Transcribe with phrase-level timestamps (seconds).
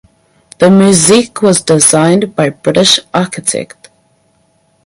[0.57, 3.89] The mosque was designed by British architect.